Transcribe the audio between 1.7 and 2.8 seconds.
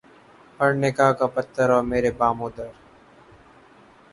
اور میرے بام و در